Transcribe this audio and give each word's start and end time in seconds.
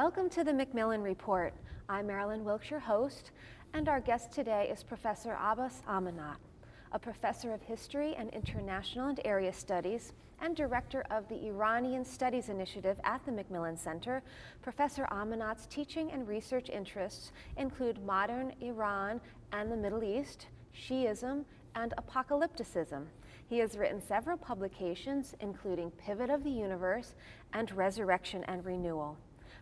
Welcome 0.00 0.30
to 0.30 0.44
the 0.44 0.54
Macmillan 0.54 1.02
Report. 1.02 1.52
I'm 1.88 2.06
Marilyn 2.06 2.44
Wilkes, 2.44 2.70
your 2.70 2.78
host, 2.78 3.32
and 3.74 3.88
our 3.88 3.98
guest 3.98 4.30
today 4.30 4.70
is 4.72 4.84
Professor 4.84 5.36
Abbas 5.42 5.82
Amanat, 5.88 6.36
a 6.92 7.00
professor 7.00 7.52
of 7.52 7.60
history 7.62 8.14
and 8.16 8.30
international 8.30 9.08
and 9.08 9.20
area 9.24 9.52
studies 9.52 10.12
and 10.40 10.54
director 10.54 11.04
of 11.10 11.28
the 11.28 11.48
Iranian 11.48 12.04
Studies 12.04 12.48
Initiative 12.48 12.96
at 13.02 13.26
the 13.26 13.32
Macmillan 13.32 13.76
Center. 13.76 14.22
Professor 14.62 15.04
Amanat's 15.10 15.66
teaching 15.66 16.12
and 16.12 16.28
research 16.28 16.70
interests 16.70 17.32
include 17.56 18.00
modern 18.06 18.52
Iran 18.60 19.20
and 19.52 19.68
the 19.68 19.76
Middle 19.76 20.04
East, 20.04 20.46
Shiism, 20.72 21.44
and 21.74 21.92
apocalypticism. 21.98 23.06
He 23.48 23.58
has 23.58 23.76
written 23.76 24.00
several 24.00 24.36
publications, 24.36 25.34
including 25.40 25.90
Pivot 25.90 26.30
of 26.30 26.44
the 26.44 26.52
Universe 26.52 27.16
and 27.52 27.72
Resurrection 27.72 28.44
and 28.44 28.64
Renewal. 28.64 29.18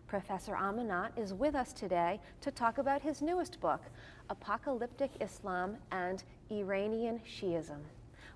Professor 0.07 0.53
Amanat 0.53 1.09
is 1.17 1.33
with 1.33 1.53
us 1.53 1.73
today 1.73 2.19
to 2.41 2.49
talk 2.49 2.77
about 2.77 3.01
his 3.01 3.21
newest 3.21 3.59
book, 3.59 3.81
Apocalyptic 4.29 5.11
Islam 5.19 5.77
and 5.91 6.23
Iranian 6.49 7.19
Shiism. 7.25 7.79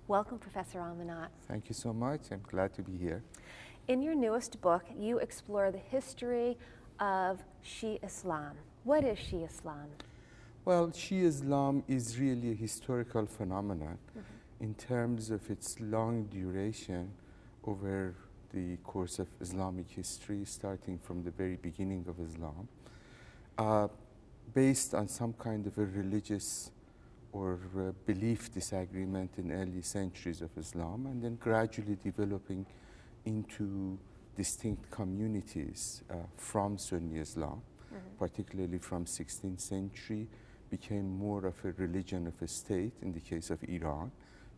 Welcome, 0.07 0.37
Professor 0.37 0.79
Amanat. 0.79 1.29
Thank 1.47 1.69
you 1.69 1.73
so 1.73 1.93
much. 1.93 2.21
I'm 2.31 2.43
glad 2.47 2.73
to 2.73 2.81
be 2.81 2.97
here. 2.97 3.23
In 3.87 4.01
your 4.01 4.15
newest 4.15 4.61
book, 4.61 4.83
you 4.97 5.19
explore 5.19 5.71
the 5.71 5.77
history 5.77 6.57
of 6.99 7.41
Shi 7.61 7.99
Islam. 8.03 8.57
What 8.83 9.03
is 9.03 9.17
Shi 9.17 9.37
Islam? 9.37 9.87
Well, 10.65 10.91
Shi 10.91 11.21
Islam 11.21 11.83
is 11.87 12.19
really 12.19 12.51
a 12.51 12.55
historical 12.55 13.25
phenomenon 13.25 13.97
mm-hmm 14.11 14.41
in 14.61 14.75
terms 14.75 15.31
of 15.31 15.49
its 15.49 15.75
long 15.79 16.25
duration 16.25 17.11
over 17.65 18.13
the 18.53 18.77
course 18.77 19.19
of 19.19 19.27
Islamic 19.39 19.89
history, 19.89 20.43
starting 20.45 20.97
from 20.97 21.23
the 21.23 21.31
very 21.31 21.55
beginning 21.55 22.05
of 22.07 22.19
Islam, 22.19 22.67
uh, 23.57 23.87
based 24.53 24.93
on 24.93 25.07
some 25.07 25.33
kind 25.33 25.65
of 25.67 25.77
a 25.77 25.85
religious 25.85 26.71
or 27.31 27.59
uh, 27.77 27.91
belief 28.05 28.53
disagreement 28.53 29.31
in 29.37 29.51
early 29.51 29.81
centuries 29.81 30.41
of 30.41 30.49
Islam, 30.57 31.05
and 31.05 31.23
then 31.23 31.35
gradually 31.35 31.97
developing 32.03 32.65
into 33.25 33.97
distinct 34.35 34.89
communities 34.91 36.03
uh, 36.09 36.15
from 36.35 36.77
Sunni 36.77 37.19
Islam, 37.19 37.61
mm-hmm. 37.87 37.97
particularly 38.19 38.79
from 38.79 39.05
16th 39.05 39.61
century, 39.61 40.27
became 40.69 41.17
more 41.17 41.45
of 41.45 41.55
a 41.63 41.71
religion 41.73 42.27
of 42.27 42.41
a 42.41 42.47
state 42.47 42.93
in 43.01 43.13
the 43.13 43.19
case 43.19 43.49
of 43.49 43.63
Iran 43.63 44.11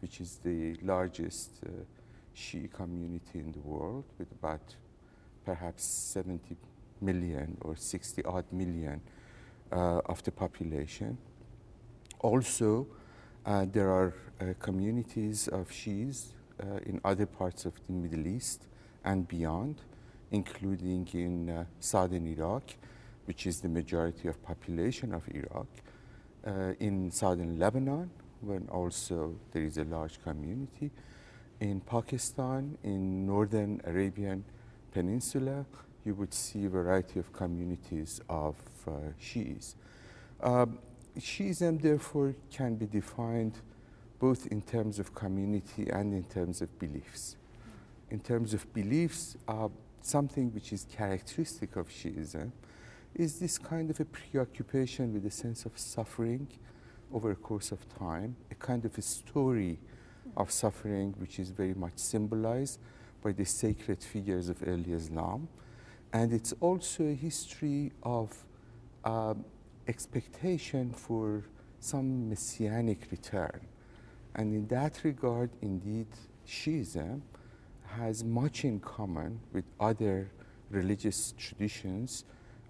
which 0.03 0.19
is 0.19 0.39
the 0.43 0.75
largest 0.83 1.61
uh, 1.65 1.69
Shia 2.35 2.71
community 2.71 3.39
in 3.39 3.51
the 3.51 3.59
world, 3.59 4.05
with 4.17 4.31
about 4.31 4.75
perhaps 5.45 5.83
70 5.83 6.55
million 7.01 7.57
or 7.61 7.75
60 7.75 8.23
odd 8.23 8.45
million 8.51 9.01
uh, 9.71 10.01
of 10.05 10.23
the 10.23 10.31
population. 10.31 11.17
Also, 12.19 12.87
uh, 13.45 13.65
there 13.69 13.91
are 13.91 14.13
uh, 14.39 14.53
communities 14.59 15.47
of 15.49 15.69
Shias 15.69 16.33
uh, 16.61 16.77
in 16.85 17.01
other 17.03 17.25
parts 17.25 17.65
of 17.65 17.73
the 17.87 17.93
Middle 17.93 18.27
East 18.27 18.67
and 19.03 19.27
beyond, 19.27 19.81
including 20.31 21.07
in 21.13 21.49
uh, 21.49 21.65
southern 21.79 22.27
Iraq, 22.27 22.63
which 23.25 23.45
is 23.45 23.59
the 23.59 23.67
majority 23.67 24.27
of 24.27 24.41
population 24.43 25.13
of 25.13 25.23
Iraq, 25.29 25.67
in 26.79 27.09
southern 27.09 27.57
Lebanon, 27.57 28.09
when 28.41 28.67
also 28.69 29.33
there 29.53 29.63
is 29.63 29.77
a 29.77 29.85
large 29.85 30.21
community. 30.23 30.91
In 31.59 31.79
Pakistan, 31.81 32.77
in 32.83 33.25
northern 33.25 33.81
Arabian 33.85 34.43
Peninsula, 34.91 35.65
you 36.03 36.13
would 36.15 36.33
see 36.33 36.65
a 36.65 36.69
variety 36.69 37.19
of 37.19 37.31
communities 37.31 38.19
of 38.29 38.55
uh, 38.87 38.91
Shiis. 39.21 39.75
Um, 40.41 40.79
Shiism, 41.17 41.81
therefore, 41.81 42.35
can 42.51 42.75
be 42.75 42.85
defined 42.85 43.59
both 44.19 44.47
in 44.47 44.61
terms 44.61 44.99
of 44.99 45.13
community 45.13 45.89
and 45.89 46.13
in 46.13 46.23
terms 46.23 46.61
of 46.61 46.77
beliefs. 46.79 47.35
In 48.09 48.19
terms 48.19 48.53
of 48.53 48.71
beliefs, 48.73 49.37
uh, 49.47 49.69
something 50.01 50.53
which 50.53 50.73
is 50.73 50.85
characteristic 50.85 51.75
of 51.75 51.89
Shiism 51.89 52.51
is 53.15 53.39
this 53.39 53.57
kind 53.57 53.89
of 53.89 53.99
a 53.99 54.05
preoccupation 54.05 55.13
with 55.13 55.25
a 55.25 55.31
sense 55.31 55.65
of 55.65 55.77
suffering 55.77 56.47
over 57.13 57.31
a 57.31 57.35
course 57.35 57.71
of 57.71 57.87
time, 57.97 58.35
a 58.51 58.55
kind 58.55 58.85
of 58.85 58.97
a 58.97 59.01
story 59.01 59.77
of 60.37 60.51
suffering 60.51 61.13
which 61.17 61.39
is 61.39 61.49
very 61.49 61.73
much 61.73 61.97
symbolized 61.97 62.79
by 63.21 63.31
the 63.31 63.45
sacred 63.45 64.03
figures 64.03 64.49
of 64.49 64.61
early 64.67 64.93
Islam. 64.93 65.47
And 66.11 66.31
it's 66.33 66.53
also 66.59 67.05
a 67.05 67.13
history 67.13 67.91
of 68.03 68.35
uh, 69.03 69.33
expectation 69.87 70.91
for 70.91 71.43
some 71.79 72.29
messianic 72.29 73.07
return. 73.11 73.61
And 74.35 74.53
in 74.53 74.67
that 74.67 75.01
regard, 75.03 75.51
indeed, 75.61 76.07
Shiism 76.47 77.21
has 77.97 78.23
much 78.23 78.65
in 78.65 78.79
common 78.79 79.39
with 79.53 79.65
other 79.79 80.31
religious 80.69 81.33
traditions, 81.37 82.25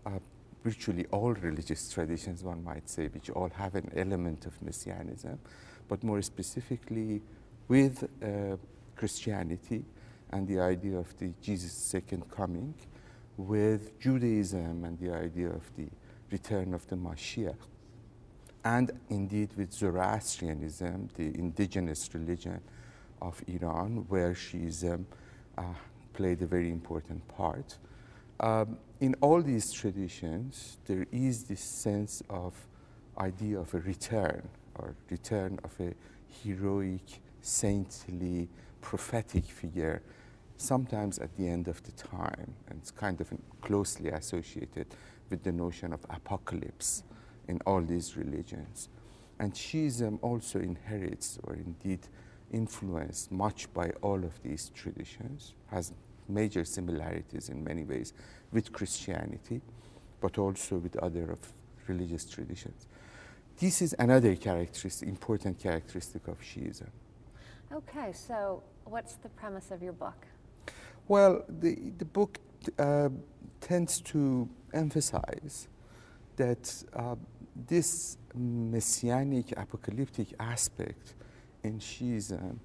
uh, 0.06 0.20
virtually 0.64 1.06
all 1.12 1.34
religious 1.34 1.92
traditions, 1.92 2.44
one 2.44 2.64
might 2.64 2.90
say, 2.90 3.08
which 3.08 3.30
all 3.30 3.50
have 3.50 3.76
an 3.76 3.92
element 3.96 4.46
of 4.46 4.62
messianism, 4.62 5.40
but 5.88 6.04
more 6.04 6.22
specifically 6.22 7.22
with 7.68 8.04
uh, 8.22 8.58
Christianity 8.96 9.84
and 10.32 10.48
the 10.48 10.60
idea 10.60 10.98
of 10.98 11.18
the 11.18 11.34
Jesus' 11.42 11.74
second 11.74 12.30
coming, 12.30 12.74
with 13.38 14.00
Judaism 14.00 14.84
and 14.84 14.98
the 15.00 15.14
idea 15.14 15.50
of 15.50 15.76
the 15.76 15.88
return 16.32 16.74
of 16.74 16.88
the 16.88 16.96
Mashiach, 16.96 17.56
and 18.66 18.92
indeed 19.10 19.50
with 19.58 19.72
Zoroastrianism, 19.74 21.10
the 21.16 21.28
indigenous 21.38 22.10
religion 22.14 22.62
of 23.22 23.42
Iran, 23.48 24.06
where 24.10 24.34
Shiism 24.34 25.06
uh, 25.58 25.64
played 26.14 26.42
a 26.42 26.46
very 26.46 26.70
important 26.70 27.28
part. 27.28 27.78
Um, 28.40 28.78
in 29.00 29.16
all 29.22 29.42
these 29.42 29.72
traditions, 29.72 30.78
there 30.86 31.06
is 31.12 31.44
this 31.44 31.62
sense 31.62 32.24
of 32.30 32.54
idea 33.18 33.60
of 33.60 33.74
a 33.74 33.80
return 33.80 34.48
or 34.76 34.96
return 35.10 35.60
of 35.64 35.72
a 35.80 35.94
heroic, 36.44 37.22
saintly, 37.44 38.48
prophetic 38.82 39.46
figure, 39.46 40.02
sometimes 40.58 41.20
at 41.20 41.36
the 41.38 41.48
end 41.48 41.68
of 41.68 41.84
the 41.84 41.92
time, 41.92 42.56
and 42.68 42.80
it's 42.80 42.90
kind 42.90 43.20
of 43.22 43.32
closely 43.62 44.10
associated 44.10 44.88
with 45.30 45.44
the 45.44 45.52
notion 45.52 45.94
of 45.94 46.00
apocalypse 46.10 47.04
in 47.48 47.60
all 47.66 47.82
these 47.82 48.16
religions. 48.18 48.90
And 49.40 49.54
Shiism 49.54 50.20
also 50.22 50.60
inherits, 50.60 51.38
or 51.44 51.56
indeed 51.56 52.00
influenced 52.52 53.32
much 53.32 53.72
by 53.74 53.92
all 54.02 54.24
of 54.24 54.42
these 54.42 54.72
traditions, 54.74 55.54
has 55.68 55.92
major 56.30 56.64
similarities 56.64 57.50
in 57.50 57.64
many 57.64 57.84
ways 57.84 58.14
with 58.54 58.72
Christianity, 58.72 59.62
but 60.22 60.38
also 60.38 60.78
with 60.78 60.96
other 60.98 61.32
of 61.32 61.40
religious 61.88 62.24
traditions. 62.26 62.88
This 63.60 63.82
is 63.82 63.94
another 64.00 64.36
characteristic, 64.36 65.10
important 65.10 65.60
characteristic 65.60 66.28
of 66.28 66.40
Shiism. 66.42 66.90
Okay, 67.74 68.12
so 68.14 68.62
what's 68.86 69.16
the 69.16 69.30
premise 69.30 69.72
of 69.72 69.82
your 69.82 69.94
book? 69.94 70.28
Well, 71.08 71.44
the, 71.50 71.92
the 71.98 72.06
book 72.06 72.38
uh, 72.78 73.10
tends 73.62 74.00
to 74.02 74.48
emphasize 74.76 75.68
that 76.36 76.84
uh, 76.96 77.16
this 77.68 78.18
messianic 78.36 79.58
apocalyptic 79.58 80.28
aspect 80.40 81.16
in 81.64 81.80
Shiism 81.80 82.58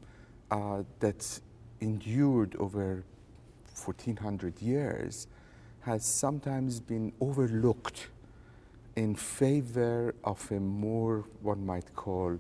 uh, 0.51 0.83
that 1.01 1.41
endured 1.81 2.55
over 2.57 3.03
1400 3.83 4.61
years 4.61 5.27
has 5.81 6.05
sometimes 6.05 6.81
been 6.81 7.15
overlooked 7.19 8.09
in 8.95 9.15
favor 9.15 10.15
of 10.23 10.53
a 10.53 10.61
more, 10.61 11.25
one 11.41 11.65
might 11.65 11.95
call, 11.95 12.39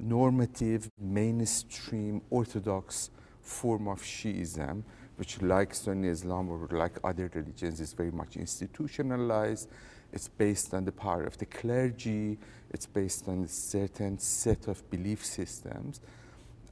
normative, 0.00 0.90
mainstream, 0.98 2.22
orthodox 2.30 3.10
form 3.42 3.88
of 3.88 4.02
Shiism, 4.02 4.82
which, 5.16 5.40
like 5.42 5.74
Sunni 5.74 6.08
Islam 6.08 6.50
or 6.50 6.68
like 6.72 6.98
other 7.04 7.30
religions, 7.34 7.80
is 7.80 7.92
very 7.92 8.10
much 8.10 8.36
institutionalized. 8.36 9.68
It's 10.12 10.28
based 10.28 10.74
on 10.74 10.84
the 10.84 10.92
power 10.92 11.24
of 11.24 11.36
the 11.38 11.46
clergy, 11.46 12.38
it's 12.70 12.86
based 12.86 13.28
on 13.28 13.44
a 13.44 13.48
certain 13.48 14.18
set 14.18 14.68
of 14.68 14.88
belief 14.90 15.24
systems. 15.24 16.00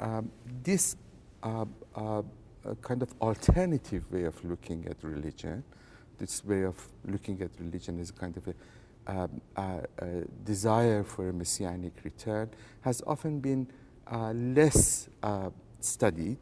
Um, 0.00 0.30
this 0.62 0.96
uh, 1.42 1.64
uh, 1.94 2.22
kind 2.80 3.02
of 3.02 3.14
alternative 3.20 4.10
way 4.12 4.24
of 4.24 4.42
looking 4.44 4.86
at 4.86 4.96
religion. 5.02 5.64
This 6.18 6.44
way 6.44 6.62
of 6.64 6.76
looking 7.04 7.40
at 7.42 7.50
religion 7.58 7.98
is 7.98 8.10
kind 8.10 8.36
of 8.36 8.46
a, 8.48 8.54
um, 9.06 9.40
a, 9.56 9.82
desire 10.44 11.02
for 11.02 11.28
a 11.28 11.32
messianic 11.32 11.92
return 12.04 12.50
has 12.82 13.02
often 13.06 13.40
been 13.40 13.66
uh, 14.10 14.32
less 14.32 15.08
uh, 15.22 15.50
studied, 15.80 16.38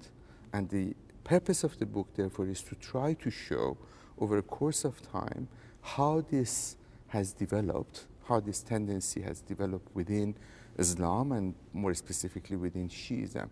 and 0.53 0.69
the 0.69 0.95
purpose 1.25 1.65
of 1.65 1.79
the 1.79 1.87
book, 1.87 2.09
therefore, 2.17 2.49
is 2.49 2.63
to 2.63 2.75
try 2.75 3.15
to 3.15 3.31
show 3.31 3.77
over 4.19 4.39
a 4.39 4.43
course 4.43 4.85
of 4.85 5.01
time 5.01 5.49
how 5.81 6.25
this 6.31 6.77
has 7.09 7.33
developed, 7.33 8.07
how 8.29 8.41
this 8.41 8.63
tendency 8.63 9.21
has 9.23 9.41
developed 9.41 9.89
within 9.95 10.35
Islam 10.79 11.33
and 11.33 11.55
more 11.73 11.95
specifically 11.95 12.57
within 12.57 12.89
Shiism. 12.89 13.49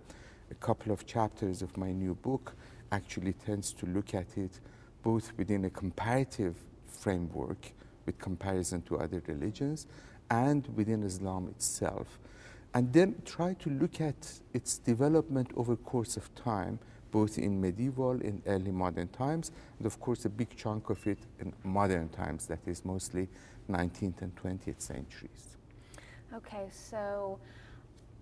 A 0.50 0.54
couple 0.54 0.92
of 0.92 1.06
chapters 1.06 1.62
of 1.62 1.76
my 1.76 1.92
new 1.92 2.14
book 2.14 2.54
actually 2.90 3.32
tends 3.32 3.72
to 3.74 3.86
look 3.86 4.14
at 4.14 4.36
it 4.36 4.60
both 5.02 5.32
within 5.36 5.64
a 5.64 5.70
comparative 5.70 6.56
framework 6.86 7.72
with 8.08 8.18
comparison 8.18 8.80
to 8.82 8.96
other 8.98 9.22
religions 9.26 9.86
and 10.30 10.66
within 10.74 11.02
Islam 11.02 11.46
itself. 11.48 12.18
And 12.72 12.90
then 12.92 13.20
try 13.24 13.52
to 13.64 13.68
look 13.70 14.00
at 14.00 14.32
its 14.54 14.78
development 14.78 15.50
over 15.56 15.76
course 15.76 16.16
of 16.16 16.34
time, 16.34 16.78
both 17.10 17.36
in 17.38 17.60
medieval 17.60 18.12
and 18.12 18.42
early 18.46 18.70
modern 18.70 19.08
times, 19.08 19.52
and 19.78 19.86
of 19.86 20.00
course 20.00 20.24
a 20.24 20.28
big 20.30 20.56
chunk 20.56 20.88
of 20.88 21.06
it 21.06 21.18
in 21.38 21.52
modern 21.64 22.08
times, 22.08 22.46
that 22.46 22.60
is 22.66 22.84
mostly 22.84 23.28
19th 23.70 24.22
and 24.22 24.34
20th 24.36 24.80
centuries. 24.80 25.56
Okay, 26.34 26.66
so 26.72 27.38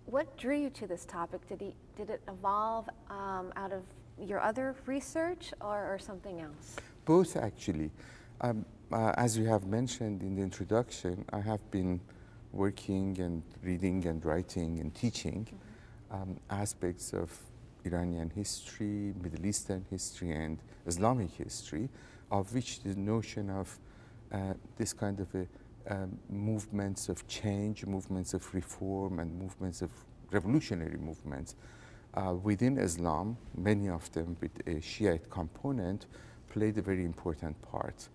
what 0.06 0.36
drew 0.36 0.56
you 0.56 0.70
to 0.70 0.86
this 0.88 1.04
topic? 1.04 1.48
Did, 1.48 1.60
he, 1.60 1.74
did 1.96 2.10
it 2.10 2.22
evolve 2.28 2.88
um, 3.08 3.52
out 3.56 3.72
of 3.72 3.82
your 4.20 4.40
other 4.40 4.74
research 4.86 5.52
or, 5.60 5.94
or 5.94 5.98
something 6.00 6.40
else? 6.40 6.76
Both, 7.04 7.36
actually. 7.36 7.90
Um, 8.40 8.64
uh, 8.92 9.12
as 9.16 9.36
you 9.36 9.46
have 9.46 9.66
mentioned 9.66 10.22
in 10.22 10.36
the 10.36 10.42
introduction, 10.42 11.24
I 11.32 11.40
have 11.40 11.70
been 11.70 12.00
working 12.52 13.18
and 13.20 13.42
reading 13.62 14.06
and 14.06 14.24
writing 14.24 14.80
and 14.80 14.94
teaching 14.94 15.46
mm-hmm. 15.46 16.22
um, 16.22 16.36
aspects 16.50 17.12
of 17.12 17.36
Iranian 17.84 18.30
history, 18.30 19.14
Middle 19.22 19.46
Eastern 19.46 19.84
history, 19.90 20.32
and 20.32 20.58
Islamic 20.86 21.30
history, 21.30 21.88
of 22.30 22.52
which 22.54 22.82
the 22.82 22.94
notion 22.96 23.50
of 23.50 23.78
uh, 24.32 24.54
this 24.76 24.92
kind 24.92 25.20
of 25.20 25.34
a 25.34 25.46
um, 25.88 26.18
movements 26.28 27.08
of 27.08 27.26
change, 27.28 27.86
movements 27.86 28.34
of 28.34 28.52
reform, 28.52 29.20
and 29.20 29.38
movements 29.38 29.82
of 29.82 29.90
revolutionary 30.32 30.98
movements 30.98 31.54
uh, 32.14 32.34
within 32.42 32.78
Islam, 32.78 33.36
many 33.56 33.88
of 33.88 34.10
them 34.12 34.36
with 34.40 34.66
a 34.66 34.80
Shiite 34.80 35.30
component, 35.30 36.06
played 36.48 36.78
a 36.78 36.82
very 36.82 37.04
important 37.04 37.60
part. 37.62 38.08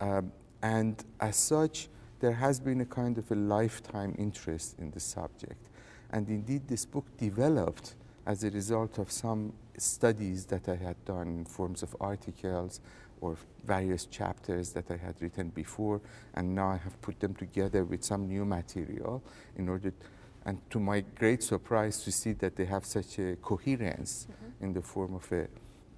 Um, 0.00 0.32
and 0.62 1.02
as 1.20 1.36
such, 1.36 1.88
there 2.20 2.32
has 2.32 2.60
been 2.60 2.80
a 2.80 2.86
kind 2.86 3.18
of 3.18 3.30
a 3.30 3.34
lifetime 3.34 4.14
interest 4.18 4.76
in 4.78 4.90
the 4.90 5.00
subject. 5.00 5.68
And 6.10 6.28
indeed, 6.28 6.68
this 6.68 6.84
book 6.84 7.04
developed 7.18 7.94
as 8.26 8.42
a 8.42 8.50
result 8.50 8.98
of 8.98 9.10
some 9.10 9.52
studies 9.78 10.46
that 10.46 10.68
I 10.68 10.76
had 10.76 10.96
done 11.04 11.28
in 11.28 11.44
forms 11.44 11.82
of 11.82 11.94
articles 12.00 12.80
or 13.20 13.36
various 13.64 14.06
chapters 14.06 14.72
that 14.72 14.90
I 14.90 14.96
had 14.96 15.20
written 15.20 15.48
before, 15.50 16.00
and 16.34 16.54
now 16.54 16.68
I 16.68 16.76
have 16.76 17.00
put 17.00 17.20
them 17.20 17.34
together 17.34 17.84
with 17.84 18.04
some 18.04 18.28
new 18.28 18.44
material 18.44 19.22
in 19.56 19.68
order, 19.68 19.90
to, 19.90 19.96
and 20.44 20.60
to 20.70 20.78
my 20.78 21.00
great 21.18 21.42
surprise, 21.42 22.02
to 22.04 22.12
see 22.12 22.32
that 22.34 22.56
they 22.56 22.66
have 22.66 22.84
such 22.84 23.18
a 23.18 23.36
coherence 23.36 24.26
mm-hmm. 24.30 24.64
in 24.64 24.72
the 24.72 24.82
form 24.82 25.14
of 25.14 25.32
a 25.32 25.48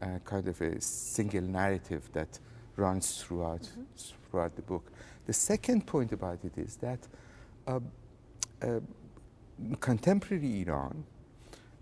uh, 0.01 0.19
kind 0.25 0.47
of 0.47 0.61
a 0.61 0.81
single 0.81 1.43
narrative 1.43 2.09
that 2.13 2.39
runs 2.79 3.23
throughout 3.23 3.63
mm-hmm. 3.63 3.83
throughout 4.31 4.57
the 4.57 4.63
book. 4.63 4.91
The 5.27 5.33
second 5.33 5.87
point 5.87 6.13
about 6.13 6.39
it 6.45 6.57
is 6.57 6.77
that 6.77 7.01
uh, 7.67 7.81
uh, 8.63 8.81
contemporary 9.81 10.63
Iran, 10.63 11.05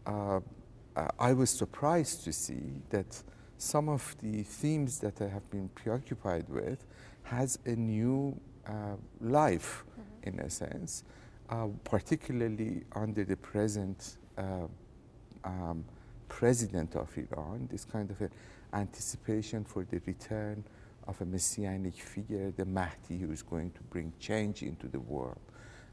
uh, 0.05 0.41
I 1.19 1.33
was 1.33 1.51
surprised 1.51 2.25
to 2.25 2.33
see 2.33 2.83
that 2.91 3.23
some 3.59 3.89
of 3.89 4.17
the 4.21 4.43
themes 4.43 4.99
that 5.01 5.21
I 5.21 5.29
have 5.29 5.49
been 5.51 5.69
preoccupied 5.69 6.49
with 6.49 6.85
has 7.25 7.59
a 7.67 7.77
new 7.77 8.39
uh, 8.67 8.97
life, 9.21 9.85
mm-hmm. 9.91 10.29
in 10.29 10.41
a 10.41 10.51
sense, 10.51 11.05
uh, 11.51 11.69
particularly 11.85 12.83
under 12.95 13.25
the 13.25 13.37
present 13.37 14.17
uh, 14.37 14.67
um, 15.45 15.85
president 16.29 16.97
of 16.97 17.17
Iran, 17.17 17.69
this 17.71 17.85
kind 17.85 18.11
of 18.11 18.31
anticipation 18.73 19.65
for 19.65 19.85
the 19.85 20.01
return 20.07 20.65
of 21.07 21.21
a 21.21 21.25
messianic 21.25 21.95
figure, 21.95 22.51
the 22.51 22.65
Mahdi, 22.65 23.19
who 23.19 23.31
is 23.33 23.43
going 23.43 23.71
to 23.73 23.83
bring 23.85 24.13
change 24.19 24.63
into 24.63 24.89
the 24.89 25.01
world, 25.01 25.41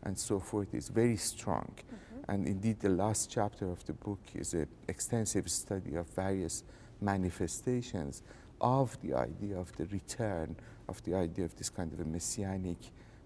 and 0.03 0.17
so 0.17 0.39
forth, 0.39 0.73
is 0.73 0.89
very 0.89 1.17
strong. 1.17 1.73
Mm-hmm. 1.77 2.31
And 2.31 2.47
indeed, 2.47 2.79
the 2.79 2.89
last 2.89 3.29
chapter 3.29 3.69
of 3.69 3.85
the 3.85 3.93
book 3.93 4.19
is 4.33 4.53
an 4.53 4.67
extensive 4.87 5.49
study 5.49 5.95
of 5.95 6.07
various 6.09 6.63
manifestations 7.01 8.23
of 8.61 8.99
the 9.01 9.13
idea 9.13 9.57
of 9.57 9.75
the 9.75 9.85
return 9.85 10.55
of 10.87 11.03
the 11.03 11.15
idea 11.15 11.45
of 11.45 11.55
this 11.55 11.69
kind 11.69 11.91
of 11.93 11.99
a 11.99 12.05
messianic 12.05 12.77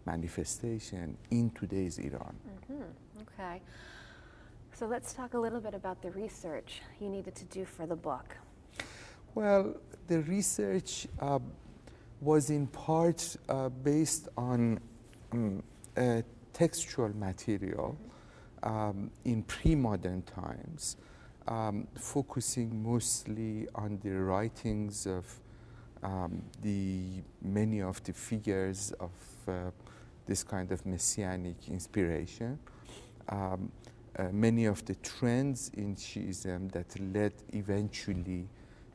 manifestation 0.06 1.18
in 1.31 1.50
today's 1.51 1.98
Iran. 1.98 2.36
Mm-hmm. 2.72 3.22
Okay. 3.22 3.62
So 4.74 4.86
let's 4.86 5.13
talk 5.13 5.34
a 5.34 5.39
little 5.39 5.60
bit 5.60 5.74
about 5.74 6.01
the 6.01 6.12
research 6.12 6.81
you 7.00 7.10
needed 7.10 7.36
to 7.36 7.45
do 7.45 7.66
for 7.66 7.86
the 7.86 7.95
book. 7.95 8.38
Well, 9.34 9.75
the 10.07 10.22
research 10.22 11.07
uh, 11.19 11.39
was 12.21 12.49
in 12.49 12.67
part 12.67 13.35
uh, 13.47 13.69
based 13.69 14.27
on 14.37 14.79
um, 15.31 15.63
textual 16.53 17.09
material 17.15 17.97
um, 18.63 19.11
in 19.25 19.43
pre 19.43 19.75
modern 19.75 20.21
times 20.23 20.97
um, 21.47 21.87
focusing 21.95 22.83
mostly 22.83 23.67
on 23.75 23.99
the 24.03 24.11
writings 24.11 25.05
of 25.05 25.25
um, 26.03 26.43
the 26.61 27.23
many 27.41 27.81
of 27.81 28.03
the 28.03 28.13
figures 28.13 28.93
of 28.99 29.11
uh, 29.47 29.71
this 30.25 30.43
kind 30.43 30.71
of 30.71 30.85
messianic 30.85 31.55
inspiration, 31.69 32.59
um, 33.29 33.71
uh, 34.17 34.23
many 34.31 34.65
of 34.65 34.83
the 34.85 34.95
trends 34.95 35.71
in 35.75 35.95
Shiism 35.95 36.71
that 36.71 36.99
led 37.13 37.33
eventually 37.53 38.47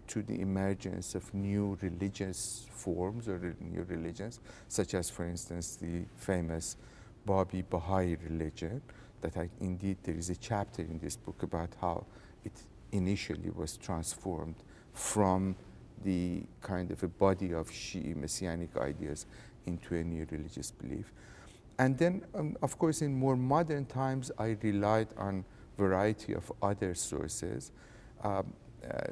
to 0.08 0.22
the 0.22 0.40
emergence 0.40 1.14
of 1.14 1.32
new 1.34 1.78
religious 1.80 2.66
forms 2.70 3.28
or 3.28 3.54
new 3.60 3.82
religions, 3.88 4.40
such 4.68 4.94
as, 4.94 5.08
for 5.10 5.24
instance, 5.24 5.76
the 5.76 6.04
famous 6.16 6.76
Babi 7.24 7.62
Baha'i 7.62 8.16
religion. 8.28 8.82
That 9.20 9.36
I, 9.36 9.48
indeed 9.60 9.98
there 10.02 10.16
is 10.16 10.30
a 10.30 10.36
chapter 10.36 10.82
in 10.82 10.98
this 10.98 11.16
book 11.16 11.42
about 11.42 11.70
how 11.80 12.06
it 12.44 12.52
initially 12.90 13.50
was 13.50 13.76
transformed 13.76 14.56
from 14.92 15.54
the 16.04 16.42
kind 16.60 16.90
of 16.90 17.02
a 17.02 17.08
body 17.08 17.52
of 17.54 17.70
Shi'i 17.70 18.16
messianic 18.16 18.76
ideas 18.76 19.26
into 19.66 19.94
a 19.94 20.02
new 20.02 20.26
religious 20.30 20.72
belief. 20.72 21.12
And 21.78 21.96
then, 21.96 22.24
um, 22.34 22.56
of 22.62 22.78
course, 22.78 23.02
in 23.02 23.14
more 23.14 23.36
modern 23.36 23.86
times, 23.86 24.30
I 24.38 24.56
relied 24.62 25.08
on 25.16 25.44
variety 25.78 26.34
of 26.34 26.52
other 26.62 26.94
sources. 26.94 27.72
Um, 28.22 28.52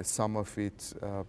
some 0.02 0.36
of 0.36 0.56
it 0.58 0.92
uh, 1.02 1.22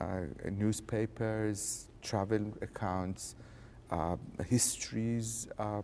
uh, 0.00 0.20
newspapers, 0.50 1.88
travel 2.02 2.52
accounts, 2.62 3.34
uh, 3.90 4.16
histories, 4.48 5.48
uh, 5.58 5.82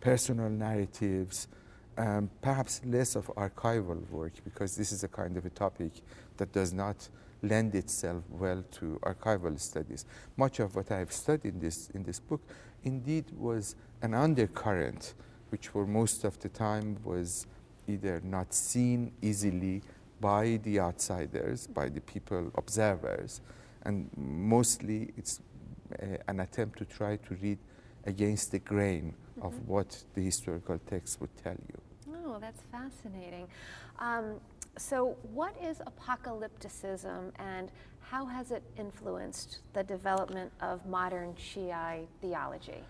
personal 0.00 0.50
narratives, 0.50 1.48
um, 1.96 2.30
perhaps 2.40 2.80
less 2.84 3.16
of 3.16 3.26
archival 3.36 4.08
work 4.10 4.32
because 4.44 4.76
this 4.76 4.92
is 4.92 5.02
a 5.02 5.08
kind 5.08 5.36
of 5.36 5.44
a 5.44 5.50
topic 5.50 5.92
that 6.36 6.52
does 6.52 6.72
not 6.72 7.08
lend 7.42 7.74
itself 7.74 8.22
well 8.30 8.64
to 8.70 8.98
archival 9.02 9.58
studies. 9.58 10.04
Much 10.36 10.60
of 10.60 10.74
what 10.76 10.90
I've 10.90 11.12
studied 11.12 11.54
in 11.54 11.60
this, 11.60 11.90
in 11.94 12.02
this 12.02 12.20
book 12.20 12.40
indeed 12.84 13.26
was 13.36 13.74
an 14.02 14.14
undercurrent, 14.14 15.14
which 15.50 15.68
for 15.68 15.86
most 15.86 16.24
of 16.24 16.38
the 16.40 16.48
time 16.48 16.98
was 17.04 17.46
either 17.86 18.20
not 18.22 18.52
seen 18.52 19.12
easily 19.22 19.82
by 20.20 20.58
the 20.62 20.80
outsiders, 20.80 21.66
by 21.66 21.88
the 21.88 22.00
people, 22.00 22.50
observers, 22.56 23.40
and 23.82 24.10
mostly 24.16 25.12
it's 25.16 25.40
uh, 26.02 26.16
an 26.26 26.40
attempt 26.40 26.78
to 26.78 26.84
try 26.84 27.16
to 27.16 27.34
read 27.36 27.58
against 28.04 28.52
the 28.52 28.58
grain 28.58 29.14
mm-hmm. 29.14 29.46
of 29.46 29.68
what 29.68 30.02
the 30.14 30.22
historical 30.22 30.78
text 30.88 31.20
would 31.20 31.34
tell 31.42 31.56
you. 31.68 32.14
Oh, 32.26 32.38
that's 32.40 32.62
fascinating. 32.70 33.46
Um, 33.98 34.40
so, 34.76 35.16
what 35.32 35.56
is 35.62 35.80
apocalypticism 35.80 37.32
and 37.38 37.70
how 38.10 38.24
has 38.26 38.52
it 38.52 38.62
influenced 38.78 39.58
the 39.72 39.82
development 39.82 40.52
of 40.60 40.86
modern 40.86 41.34
Shiite 41.36 42.08
theology? 42.20 42.82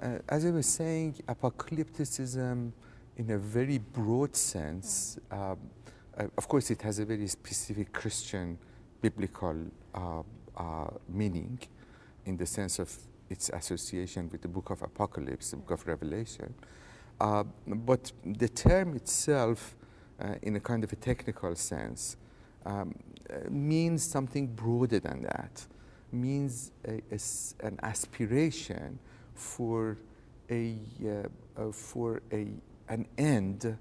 Uh, 0.00 0.18
as 0.28 0.46
I 0.46 0.50
was 0.50 0.66
saying, 0.66 1.16
apocalypticism, 1.28 2.72
in 3.16 3.30
a 3.30 3.38
very 3.38 3.78
broad 3.78 4.34
sense, 4.34 5.18
mm. 5.30 5.36
uh, 5.36 5.52
uh, 5.52 5.56
of 6.36 6.48
course, 6.48 6.70
it 6.70 6.82
has 6.82 6.98
a 6.98 7.04
very 7.04 7.26
specific 7.26 7.92
Christian 7.92 8.58
biblical 9.00 9.56
uh, 9.94 10.22
uh, 10.56 10.90
meaning 11.08 11.58
in 12.26 12.36
the 12.36 12.46
sense 12.46 12.78
of 12.78 12.94
its 13.28 13.48
association 13.50 14.28
with 14.30 14.42
the 14.42 14.48
book 14.48 14.70
of 14.70 14.82
Apocalypse, 14.82 15.50
the 15.50 15.56
book 15.56 15.70
of 15.70 15.86
Revelation. 15.86 16.52
Uh, 17.20 17.44
but 17.66 18.12
the 18.24 18.48
term 18.48 18.96
itself, 18.96 19.76
uh, 20.20 20.34
in 20.42 20.56
a 20.56 20.60
kind 20.60 20.84
of 20.84 20.92
a 20.92 20.96
technical 20.96 21.54
sense, 21.54 22.16
um, 22.66 22.94
uh, 23.30 23.48
means 23.48 24.02
something 24.02 24.46
broader 24.48 24.98
than 24.98 25.22
that. 25.22 25.66
means 26.12 26.72
a, 26.86 27.00
a 27.12 27.18
an 27.66 27.78
aspiration 27.82 28.98
for 29.34 29.96
a, 30.50 30.76
uh, 31.04 31.60
uh, 31.60 31.72
for 31.72 32.20
a, 32.32 32.48
an 32.88 33.06
end 33.16 33.76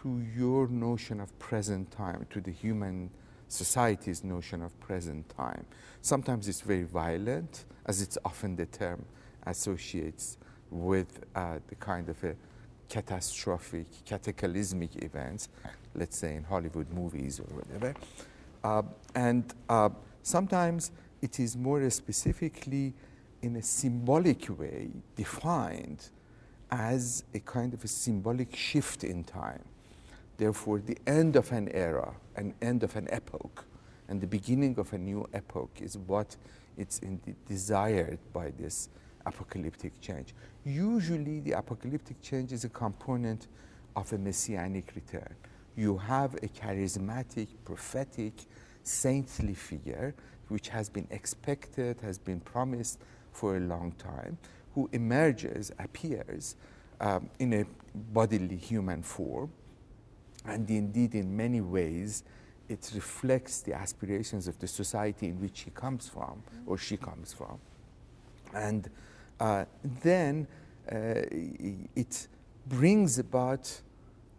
to 0.00 0.22
your 0.36 0.68
notion 0.68 1.20
of 1.20 1.36
present 1.38 1.90
time, 1.90 2.26
to 2.30 2.40
the 2.40 2.50
human 2.50 3.10
society's 3.48 4.24
notion 4.24 4.62
of 4.62 4.78
present 4.80 5.28
time. 5.28 5.64
Sometimes 6.00 6.48
it's 6.48 6.62
very 6.62 6.84
violent, 6.84 7.64
as 7.86 8.00
it's 8.00 8.16
often 8.24 8.56
the 8.56 8.66
term 8.66 9.04
associates 9.46 10.38
with 10.70 11.24
uh, 11.34 11.58
the 11.68 11.74
kind 11.74 12.08
of 12.08 12.22
a 12.24 12.34
catastrophic, 12.88 13.86
cataclysmic 14.04 15.02
events, 15.02 15.48
let's 15.94 16.16
say 16.16 16.36
in 16.36 16.44
Hollywood 16.44 16.90
movies 16.90 17.40
or 17.40 17.48
whatever. 17.54 17.94
Uh, 18.64 18.82
and 19.14 19.52
uh, 19.68 19.90
sometimes 20.22 20.92
it 21.20 21.38
is 21.38 21.56
more 21.56 21.88
specifically 21.90 22.94
in 23.42 23.56
a 23.56 23.62
symbolic 23.62 24.48
way 24.58 24.90
defined 25.16 26.08
as 26.70 27.24
a 27.34 27.40
kind 27.40 27.74
of 27.74 27.84
a 27.84 27.88
symbolic 27.88 28.56
shift 28.56 29.04
in 29.04 29.24
time. 29.24 29.62
Therefore, 30.42 30.80
the 30.80 30.98
end 31.06 31.36
of 31.36 31.52
an 31.52 31.68
era, 31.68 32.16
an 32.34 32.54
end 32.60 32.82
of 32.82 32.96
an 32.96 33.06
epoch, 33.12 33.64
and 34.08 34.20
the 34.20 34.26
beginning 34.26 34.76
of 34.76 34.92
a 34.92 34.98
new 34.98 35.24
epoch 35.32 35.70
is 35.80 35.96
what 35.96 36.34
it's 36.76 37.00
desired 37.46 38.18
by 38.32 38.50
this 38.58 38.88
apocalyptic 39.24 40.00
change. 40.00 40.34
Usually, 40.64 41.38
the 41.38 41.52
apocalyptic 41.52 42.20
change 42.20 42.50
is 42.50 42.64
a 42.64 42.68
component 42.68 43.46
of 43.94 44.12
a 44.12 44.18
messianic 44.18 44.92
return. 44.96 45.32
You 45.76 45.96
have 45.98 46.34
a 46.34 46.48
charismatic, 46.48 47.46
prophetic, 47.64 48.32
saintly 48.82 49.54
figure 49.54 50.12
which 50.48 50.70
has 50.70 50.88
been 50.88 51.06
expected, 51.12 52.00
has 52.00 52.18
been 52.18 52.40
promised 52.40 52.98
for 53.30 53.58
a 53.58 53.60
long 53.60 53.92
time, 53.92 54.38
who 54.74 54.90
emerges, 54.92 55.70
appears 55.78 56.56
um, 57.00 57.30
in 57.38 57.52
a 57.52 57.64
bodily 57.94 58.56
human 58.56 59.04
form, 59.04 59.52
and 60.44 60.68
indeed, 60.68 61.14
in 61.14 61.36
many 61.36 61.60
ways, 61.60 62.24
it 62.68 62.90
reflects 62.94 63.60
the 63.60 63.74
aspirations 63.74 64.48
of 64.48 64.58
the 64.58 64.66
society 64.66 65.28
in 65.28 65.40
which 65.40 65.60
he 65.60 65.70
comes 65.70 66.08
from 66.08 66.42
or 66.66 66.78
she 66.78 66.96
comes 66.96 67.32
from. 67.32 67.58
And 68.54 68.88
uh, 69.38 69.64
then 70.02 70.46
uh, 70.90 71.22
it 71.94 72.28
brings 72.66 73.18
about, 73.18 73.80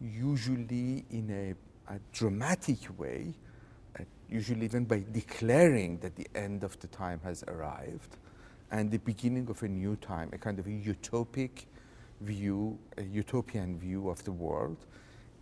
usually 0.02 1.06
in 1.12 1.56
a, 1.90 1.94
a 1.94 2.00
dramatic 2.12 2.80
way, 2.98 3.34
uh, 4.00 4.04
usually 4.30 4.66
even 4.66 4.86
by 4.86 5.04
declaring 5.12 6.00
that 6.00 6.16
the 6.16 6.28
end 6.36 6.64
of 6.64 6.80
the 6.80 6.88
time 6.88 7.22
has 7.24 7.44
arrived 7.48 8.18
and 8.72 8.90
the 8.90 8.98
beginning 8.98 9.48
of 9.50 9.62
a 9.62 9.68
new 9.68 9.96
time, 9.98 10.30
a 10.34 10.38
kind 10.38 10.58
of 10.60 10.66
a 10.66 10.70
utopic 10.70 11.66
view, 12.22 12.78
a 12.98 13.04
utopian 13.04 13.78
view 13.78 14.10
of 14.10 14.24
the 14.24 14.32
world 14.32 14.86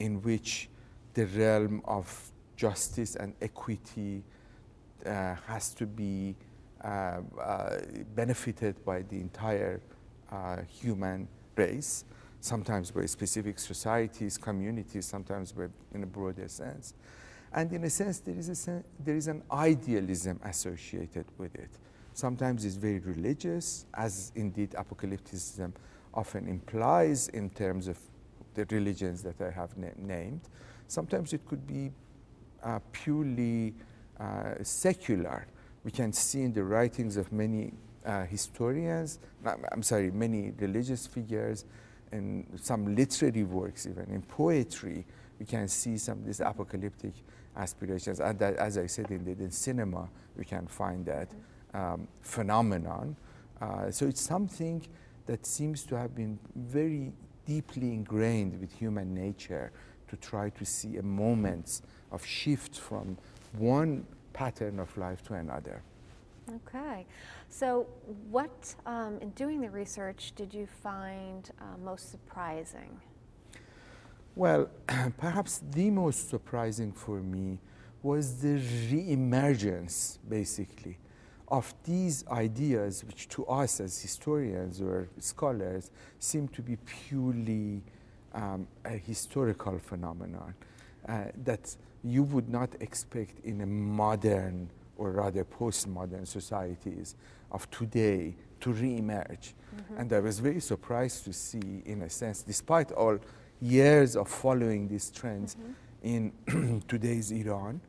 in 0.01 0.20
which 0.24 0.67
the 1.13 1.25
realm 1.27 1.81
of 1.86 2.31
justice 2.55 3.15
and 3.15 3.36
equity 3.39 4.24
uh, 5.05 5.36
has 5.46 5.74
to 5.75 5.86
be 5.86 6.36
uh, 6.84 6.88
uh, 7.39 7.77
benefited 8.15 8.84
by 8.84 9.03
the 9.03 9.17
entire 9.17 9.79
uh, 10.31 10.58
human 10.63 11.27
race, 11.55 12.03
sometimes 12.39 12.89
by 12.89 13.05
specific 13.05 13.60
societies, 13.60 14.38
communities, 14.38 15.05
sometimes 15.05 15.51
by, 15.51 15.67
in 15.93 16.01
a 16.01 16.08
broader 16.08 16.48
sense. 16.48 16.96
And 17.53 17.72
in 17.72 17.84
a 17.84 17.89
sense, 17.89 18.20
there 18.20 18.36
is, 18.36 18.50
a 18.50 18.55
sen- 18.55 18.84
there 19.05 19.15
is 19.15 19.27
an 19.27 19.43
idealism 19.51 20.39
associated 20.43 21.25
with 21.38 21.53
it. 21.55 21.70
Sometimes 22.13 22.65
it's 22.65 22.75
very 22.75 23.00
religious, 23.00 23.86
as 23.93 24.31
indeed 24.36 24.72
apocalypticism 24.72 25.74
often 26.13 26.48
implies 26.48 27.27
in 27.27 27.50
terms 27.51 27.88
of 27.88 28.00
the 28.53 28.65
religions 28.65 29.24
that 29.24 29.41
I 29.41 29.51
have 29.51 29.77
na- 29.77 29.88
named. 29.98 30.41
Sometimes 30.88 31.34
it 31.34 31.46
could 31.46 31.65
be 31.65 31.91
uh, 32.63 32.79
purely 32.91 33.74
uh, 34.20 34.55
secular. 34.62 35.48
We 35.84 35.91
can 35.91 36.13
see 36.13 36.43
in 36.43 36.53
the 36.53 36.63
writings 36.63 37.17
of 37.17 37.31
many 37.31 37.74
uh, 38.05 38.25
historians, 38.25 39.20
I'm 39.72 39.84
sorry, 39.84 40.12
many 40.12 40.53
religious 40.60 41.08
figures, 41.08 41.65
in 42.12 42.46
some 42.62 42.96
literary 42.96 43.43
works, 43.43 43.88
even 43.88 44.05
in 44.12 44.22
poetry, 44.22 45.05
we 45.39 45.46
can 45.46 45.67
see 45.67 45.98
some 45.98 46.20
of 46.20 46.25
these 46.25 46.39
apocalyptic 46.39 47.13
aspirations. 47.55 48.20
And 48.20 48.38
that, 48.39 48.55
as 48.58 48.77
I 48.77 48.86
said, 48.86 49.10
in, 49.12 49.25
in 49.27 49.51
cinema, 49.51 50.10
we 50.36 50.46
can 50.46 50.67
find 50.67 51.05
that 51.05 51.29
um, 51.74 52.08
phenomenon. 52.22 53.15
Uh, 53.62 53.91
so 53.91 54.08
it's 54.08 54.22
something 54.22 54.86
that 55.25 55.46
seems 55.46 55.84
to 55.84 55.98
have 55.98 56.15
been 56.15 56.38
very 56.55 57.12
deeply 57.55 57.89
ingrained 58.00 58.53
with 58.62 58.72
human 58.84 59.13
nature 59.13 59.72
to 60.10 60.15
try 60.17 60.50
to 60.50 60.63
see 60.63 60.98
a 60.98 61.03
moment 61.03 61.81
of 62.12 62.25
shift 62.25 62.74
from 62.88 63.17
one 63.58 64.05
pattern 64.31 64.79
of 64.79 64.89
life 64.98 65.22
to 65.27 65.34
another. 65.34 65.77
Okay. 66.60 67.05
So, 67.50 67.88
what 68.29 68.75
um, 68.86 69.13
in 69.24 69.29
doing 69.31 69.60
the 69.65 69.70
research 69.70 70.22
did 70.36 70.53
you 70.53 70.65
find 70.65 71.41
uh, 71.60 71.77
most 71.84 72.10
surprising? 72.10 72.91
Well, 74.36 74.70
perhaps 75.17 75.62
the 75.79 75.89
most 75.91 76.29
surprising 76.29 76.91
for 76.93 77.20
me 77.20 77.60
was 78.01 78.41
the 78.41 78.55
re-emergence, 78.91 80.20
basically, 80.38 80.98
of 81.51 81.74
these 81.84 82.25
ideas, 82.29 83.03
which 83.03 83.27
to 83.27 83.46
us 83.46 83.81
as 83.81 84.01
historians 84.01 84.81
or 84.81 85.10
scholars 85.20 85.91
seem 86.17 86.48
to 86.48 86.62
be 86.62 86.77
purely 86.77 87.84
um, 88.34 88.65
a 88.86 88.91
historical 88.91 89.77
phenomenon 89.77 90.53
uh, 91.10 91.25
that 91.43 91.75
you 92.03 92.24
would 92.24 92.50
not 92.50 92.74
expect 92.79 93.43
in 93.46 93.62
a 93.62 93.65
modern 93.65 94.70
or 94.98 95.12
rather 95.12 95.43
postmodern 95.43 96.25
societies 96.25 97.15
of 97.51 97.70
today 97.70 98.34
to 98.62 98.72
re-emerge. 98.72 99.53
And 99.98 100.13
I 100.13 100.20
was 100.20 100.39
very 100.39 100.62
surprised 100.62 101.25
to 101.25 101.34
see, 101.34 101.81
in 101.86 102.03
a 102.03 102.10
sense, 102.10 102.43
despite 102.43 102.91
all 102.91 103.20
years 103.60 104.15
of 104.15 104.29
following 104.29 104.88
these 104.88 105.12
trends 105.12 105.58
in 106.01 106.31
today's 106.88 107.31
Iran, 107.31 107.81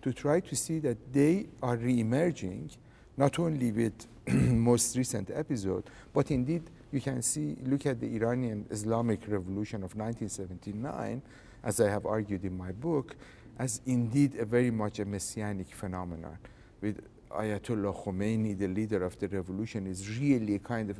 to 0.00 0.12
try 0.12 0.40
to 0.40 0.56
see 0.56 0.78
that 0.80 1.12
they 1.12 1.46
are 1.62 1.76
re-emerging, 1.76 2.70
not 3.16 3.38
only 3.38 3.72
with 3.72 4.06
most 4.28 4.96
recent 4.96 5.30
episode, 5.32 5.84
but 6.12 6.30
indeed 6.30 6.62
you 6.92 7.00
can 7.00 7.22
see, 7.22 7.56
look 7.64 7.86
at 7.86 8.00
the 8.00 8.14
Iranian 8.16 8.66
Islamic 8.70 9.20
Revolution 9.26 9.82
of 9.82 9.96
1979, 9.96 11.22
as 11.64 11.80
I 11.80 11.88
have 11.88 12.06
argued 12.06 12.44
in 12.44 12.56
my 12.56 12.72
book, 12.72 13.16
as 13.58 13.80
indeed 13.86 14.36
a 14.36 14.44
very 14.44 14.70
much 14.70 14.98
a 14.98 15.04
messianic 15.04 15.68
phenomenon. 15.74 16.36
With 16.80 17.00
Ayatollah 17.30 18.04
Khomeini, 18.04 18.58
the 18.58 18.68
leader 18.68 19.04
of 19.04 19.18
the 19.18 19.28
revolution, 19.28 19.86
is 19.86 20.18
really 20.18 20.56
a 20.56 20.58
kind 20.58 20.90
of 20.90 20.98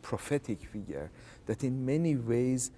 prophetic 0.00 0.64
figure 0.64 1.10
that 1.46 1.64
in 1.64 1.84
many 1.84 2.16
ways 2.16 2.70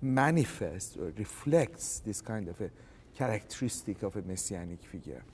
manifests 0.00 0.96
or 0.96 1.12
reflects 1.16 2.00
this 2.00 2.20
kind 2.20 2.48
of 2.48 2.60
a 2.60 2.70
characteristic 3.16 4.02
of 4.02 4.16
a 4.16 4.22
messianic 4.22 4.82
figure. 4.84 5.24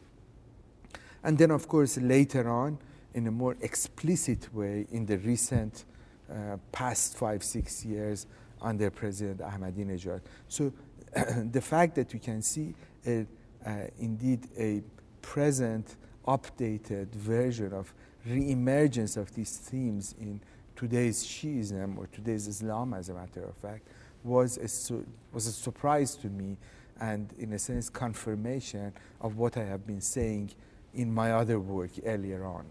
And 1.22 1.36
then, 1.36 1.50
of 1.50 1.68
course, 1.68 1.98
later 1.98 2.48
on, 2.48 2.78
in 3.14 3.26
a 3.26 3.30
more 3.30 3.56
explicit 3.60 4.52
way, 4.54 4.86
in 4.92 5.06
the 5.06 5.18
recent 5.18 5.84
uh, 6.30 6.56
past 6.72 7.16
five, 7.16 7.42
six 7.42 7.84
years 7.84 8.26
under 8.60 8.90
President 8.90 9.40
Ahmadinejad. 9.40 10.20
So, 10.48 10.72
the 11.50 11.60
fact 11.60 11.94
that 11.96 12.12
you 12.12 12.20
can 12.20 12.42
see 12.42 12.74
a, 13.06 13.26
uh, 13.66 13.72
indeed 13.98 14.46
a 14.56 14.82
present, 15.22 15.96
updated 16.26 17.10
version 17.12 17.72
of 17.72 17.92
re-emergence 18.26 19.16
of 19.16 19.34
these 19.34 19.56
themes 19.56 20.14
in 20.20 20.40
today's 20.76 21.24
Shiism 21.24 21.98
or 21.98 22.06
today's 22.06 22.46
Islam, 22.46 22.94
as 22.94 23.08
a 23.08 23.14
matter 23.14 23.44
of 23.44 23.54
fact, 23.56 23.88
was 24.22 24.58
a, 24.58 24.68
su- 24.68 25.06
was 25.32 25.46
a 25.46 25.52
surprise 25.52 26.14
to 26.16 26.28
me 26.28 26.56
and, 27.00 27.32
in 27.38 27.52
a 27.54 27.58
sense, 27.58 27.88
confirmation 27.88 28.92
of 29.20 29.36
what 29.36 29.56
I 29.56 29.64
have 29.64 29.86
been 29.86 30.00
saying 30.00 30.50
in 30.94 31.12
my 31.12 31.32
other 31.32 31.58
work 31.58 31.90
earlier 32.04 32.44
on. 32.44 32.66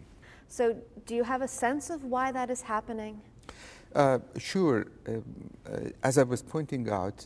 So, 0.50 0.76
do 1.06 1.16
you 1.16 1.24
have 1.24 1.42
a 1.42 1.48
sense 1.48 1.90
of 1.90 2.04
why 2.04 2.32
that 2.32 2.50
is 2.50 2.62
happening? 2.62 3.22
Uh, 3.96 4.20
sure. 4.38 4.88
Uh, 5.08 5.20
as 6.04 6.18
I 6.18 6.24
was 6.24 6.42
pointing 6.42 6.90
out, 6.90 7.26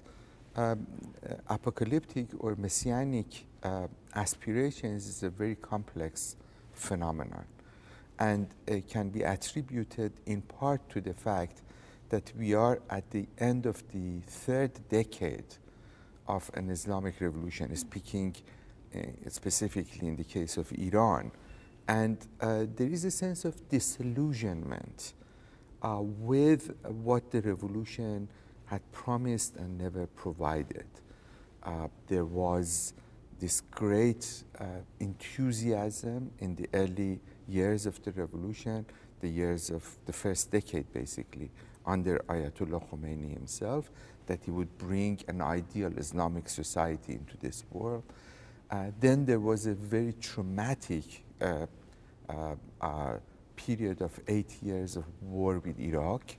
um, 0.55 0.85
uh, 1.27 1.35
apocalyptic 1.49 2.27
or 2.39 2.55
messianic 2.55 3.45
uh, 3.63 3.87
aspirations 4.13 5.07
is 5.07 5.23
a 5.23 5.29
very 5.29 5.55
complex 5.55 6.35
phenomenon 6.73 7.45
and 8.19 8.47
it 8.67 8.87
can 8.87 9.09
be 9.09 9.23
attributed 9.23 10.11
in 10.25 10.41
part 10.41 10.87
to 10.89 11.01
the 11.01 11.13
fact 11.13 11.61
that 12.09 12.31
we 12.37 12.53
are 12.53 12.79
at 12.89 13.09
the 13.11 13.25
end 13.39 13.65
of 13.65 13.83
the 13.91 14.19
third 14.27 14.71
decade 14.89 15.55
of 16.27 16.51
an 16.53 16.69
Islamic 16.69 17.19
revolution, 17.19 17.75
speaking 17.75 18.35
uh, 18.95 18.99
specifically 19.29 20.07
in 20.07 20.15
the 20.15 20.23
case 20.23 20.57
of 20.57 20.71
Iran, 20.73 21.31
And 21.87 22.17
uh, 22.39 22.65
there 22.75 22.87
is 22.87 23.03
a 23.05 23.11
sense 23.11 23.45
of 23.45 23.67
disillusionment 23.69 25.13
uh, 25.81 25.99
with 26.01 26.73
what 26.83 27.29
the 27.31 27.41
revolution 27.41 28.29
had 28.65 28.81
promised 28.91 29.57
and 29.57 29.77
never 29.77 30.07
provided. 30.07 30.85
Uh, 31.61 31.87
there 32.07 32.25
was 32.25 32.93
this 33.39 33.61
great 33.71 34.43
uh, 34.59 34.65
enthusiasm 34.99 36.31
in 36.39 36.55
the 36.55 36.67
early 36.73 37.19
years 37.47 37.85
of 37.85 38.01
the 38.03 38.11
revolution, 38.13 38.85
the 39.19 39.27
years 39.27 39.69
of 39.69 39.97
the 40.05 40.13
first 40.13 40.51
decade 40.51 40.91
basically, 40.93 41.51
under 41.85 42.19
Ayatollah 42.29 42.81
Khomeini 42.89 43.33
himself, 43.33 43.91
that 44.27 44.39
he 44.45 44.51
would 44.51 44.77
bring 44.77 45.19
an 45.27 45.41
ideal 45.41 45.91
Islamic 45.97 46.47
society 46.47 47.13
into 47.13 47.35
this 47.41 47.65
world. 47.71 48.03
Uh, 48.71 48.85
then 48.99 49.25
there 49.25 49.41
was 49.41 49.65
a 49.65 49.73
very 49.73 50.13
traumatic 50.13 51.22
uh, 51.41 51.65
uh, 52.29 52.55
uh 52.81 53.17
period 53.55 54.01
of 54.01 54.19
eight 54.27 54.61
years 54.61 54.95
of 54.95 55.05
war 55.21 55.59
with 55.59 55.79
Iraq, 55.79 56.35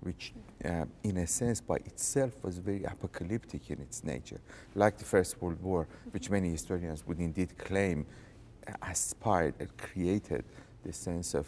which 0.00 0.32
uh, 0.64 0.84
in 1.04 1.18
a 1.18 1.26
sense 1.26 1.60
by 1.60 1.76
itself 1.76 2.32
was 2.42 2.58
very 2.58 2.84
apocalyptic 2.84 3.70
in 3.70 3.80
its 3.80 4.02
nature, 4.04 4.40
like 4.74 4.98
the 4.98 5.04
First 5.04 5.40
World 5.40 5.62
War, 5.62 5.86
which 6.10 6.28
many 6.28 6.50
historians 6.50 7.06
would 7.06 7.20
indeed 7.20 7.56
claim 7.56 8.04
aspired 8.82 9.54
and 9.60 9.76
created 9.76 10.44
this 10.84 10.96
sense 10.96 11.34
of 11.34 11.46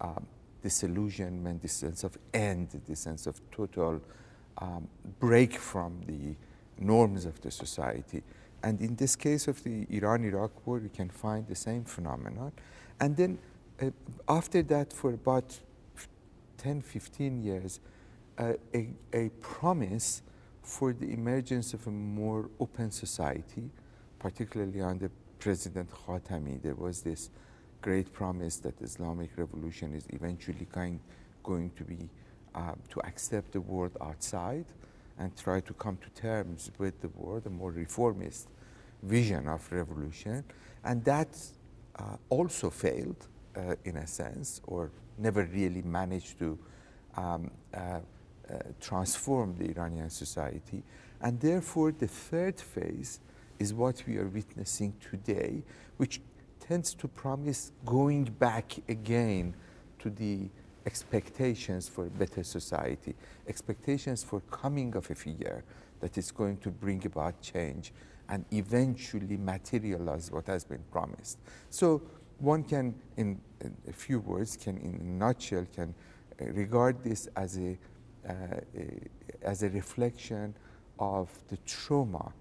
um, 0.00 0.26
disillusionment, 0.62 1.62
this 1.62 1.72
sense 1.72 2.04
of 2.04 2.16
end, 2.32 2.80
this 2.86 3.00
sense 3.00 3.26
of 3.26 3.40
total 3.50 4.00
um, 4.58 4.88
break 5.20 5.54
from 5.54 6.00
the 6.06 6.34
norms 6.78 7.24
of 7.24 7.40
the 7.40 7.50
society. 7.50 8.22
And 8.62 8.80
in 8.80 8.96
this 8.96 9.14
case 9.16 9.46
of 9.48 9.62
the 9.62 9.86
Iran-Iraq 9.90 10.66
war, 10.66 10.80
you 10.80 10.88
can 10.88 11.10
find 11.10 11.46
the 11.46 11.54
same 11.54 11.84
phenomenon. 11.84 12.52
And 13.00 13.16
then 13.16 13.38
uh, 13.80 13.90
after 14.28 14.62
that, 14.64 14.92
for 14.92 15.12
about 15.12 15.58
10, 16.58 16.82
15 16.82 17.42
years, 17.42 17.80
uh, 18.36 18.54
a, 18.74 18.88
a 19.12 19.28
promise 19.40 20.22
for 20.62 20.92
the 20.92 21.10
emergence 21.12 21.72
of 21.72 21.86
a 21.86 21.90
more 21.90 22.50
open 22.60 22.90
society, 22.90 23.70
particularly 24.18 24.80
under 24.80 25.10
President 25.38 25.88
Khatami. 25.90 26.60
There 26.60 26.74
was 26.74 27.02
this 27.02 27.30
great 27.80 28.12
promise 28.12 28.56
that 28.58 28.80
Islamic 28.82 29.30
revolution 29.36 29.94
is 29.94 30.06
eventually 30.10 30.66
kind, 30.70 31.00
going 31.42 31.70
to 31.76 31.84
be 31.84 32.08
uh, 32.54 32.74
to 32.90 33.00
accept 33.06 33.52
the 33.52 33.60
world 33.60 33.96
outside 34.00 34.66
and 35.18 35.36
try 35.36 35.60
to 35.60 35.74
come 35.74 35.98
to 35.98 36.10
terms 36.10 36.70
with 36.78 37.00
the 37.00 37.08
world, 37.08 37.46
a 37.46 37.50
more 37.50 37.70
reformist 37.70 38.48
vision 39.02 39.48
of 39.48 39.70
revolution. 39.72 40.44
And 40.84 41.04
that 41.04 41.36
uh, 41.96 42.16
also 42.28 42.70
failed 42.70 43.26
uh, 43.56 43.74
in 43.84 43.96
a 43.96 44.06
sense, 44.06 44.60
or 44.66 44.90
never 45.18 45.44
really 45.44 45.82
managed 45.82 46.38
to 46.38 46.58
um, 47.16 47.50
uh, 47.74 47.78
uh, 47.78 48.00
transform 48.80 49.56
the 49.58 49.70
Iranian 49.70 50.10
society. 50.10 50.82
And 51.20 51.40
therefore, 51.40 51.92
the 51.92 52.06
third 52.06 52.60
phase 52.60 53.20
is 53.58 53.74
what 53.74 54.02
we 54.06 54.18
are 54.18 54.28
witnessing 54.28 54.94
today, 55.10 55.62
which 55.96 56.20
tends 56.60 56.94
to 56.94 57.08
promise 57.08 57.72
going 57.84 58.24
back 58.24 58.74
again 58.88 59.54
to 59.98 60.10
the 60.10 60.48
expectations 60.86 61.88
for 61.88 62.06
a 62.06 62.10
better 62.10 62.42
society, 62.42 63.14
expectations 63.46 64.22
for 64.22 64.40
coming 64.50 64.94
of 64.96 65.10
a 65.10 65.14
figure 65.14 65.64
that 66.00 66.16
is 66.16 66.30
going 66.30 66.56
to 66.58 66.70
bring 66.70 67.04
about 67.06 67.40
change 67.40 67.92
and 68.28 68.44
eventually 68.52 69.36
materialize 69.36 70.30
what 70.30 70.46
has 70.46 70.64
been 70.64 70.82
promised. 70.90 71.38
So 71.70 72.02
one 72.38 72.62
can, 72.62 72.94
in, 73.16 73.40
in 73.60 73.76
a 73.88 73.92
few 73.92 74.20
words, 74.20 74.56
can, 74.56 74.76
in 74.78 74.94
a 75.00 75.04
nutshell, 75.04 75.66
can 75.74 75.94
uh, 76.40 76.44
regard 76.52 77.02
this 77.02 77.28
as 77.36 77.58
a, 77.58 77.78
uh, 78.28 78.32
a, 78.76 79.00
as 79.42 79.62
a 79.62 79.70
reflection 79.70 80.54
of 80.98 81.30
the 81.48 81.56
trauma 81.58 82.32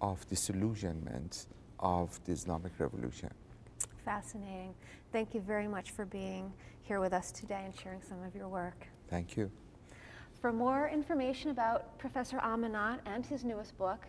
of 0.00 0.26
disillusionment 0.28 1.46
of 1.78 2.18
the 2.24 2.32
Islamic 2.32 2.72
Revolution. 2.78 3.30
Fascinating. 4.04 4.74
Thank 5.12 5.34
you 5.34 5.40
very 5.40 5.68
much 5.68 5.90
for 5.90 6.04
being 6.04 6.52
here 6.82 7.00
with 7.00 7.12
us 7.12 7.32
today 7.32 7.62
and 7.64 7.74
sharing 7.78 8.02
some 8.02 8.22
of 8.22 8.34
your 8.34 8.48
work. 8.48 8.86
Thank 9.08 9.36
you. 9.36 9.50
For 10.40 10.52
more 10.52 10.88
information 10.88 11.50
about 11.50 11.98
Professor 11.98 12.36
Amanat 12.38 12.98
and 13.06 13.24
his 13.24 13.44
newest 13.44 13.78
book, 13.78 14.04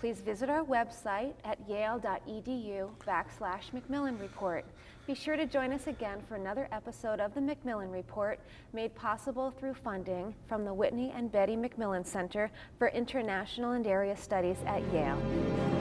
please 0.00 0.20
visit 0.20 0.48
our 0.48 0.64
website 0.64 1.34
at 1.44 1.58
yale.edu 1.68 2.88
backslash 3.06 3.72
Macmillan 3.72 4.18
Report. 4.18 4.64
Be 5.06 5.14
sure 5.14 5.36
to 5.36 5.44
join 5.44 5.72
us 5.72 5.86
again 5.86 6.20
for 6.26 6.36
another 6.36 6.68
episode 6.72 7.20
of 7.20 7.34
the 7.34 7.40
Macmillan 7.40 7.90
Report, 7.90 8.40
made 8.72 8.94
possible 8.94 9.50
through 9.50 9.74
funding 9.74 10.34
from 10.48 10.64
the 10.64 10.72
Whitney 10.72 11.12
and 11.14 11.30
Betty 11.30 11.56
Macmillan 11.56 12.04
Center 12.04 12.50
for 12.78 12.88
International 12.88 13.72
and 13.72 13.86
Area 13.86 14.16
Studies 14.16 14.58
at 14.66 14.82
Yale. 14.90 15.73